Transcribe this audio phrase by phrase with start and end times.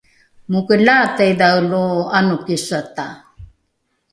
[0.51, 1.83] mokelaata idhae lo
[2.17, 3.05] ’anokisata?